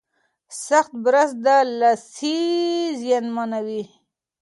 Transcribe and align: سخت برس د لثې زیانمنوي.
سخت 0.67 0.91
برس 1.03 1.31
د 1.45 1.47
لثې 1.79 2.39
زیانمنوي. 3.01 3.83